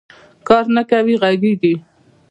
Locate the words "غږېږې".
1.21-1.73